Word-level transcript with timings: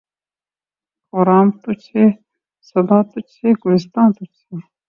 خرام 1.13 1.47
تجھ 1.61 1.83
سے‘ 1.87 2.03
صبا 2.69 2.99
تجھ 3.11 3.31
سے‘ 3.35 3.47
گلستاں 3.61 4.07
تجھ 4.17 4.35
سے 4.39 4.55